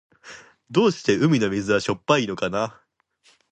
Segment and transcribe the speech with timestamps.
[0.71, 2.81] どうして海の水はしょっぱいのかな。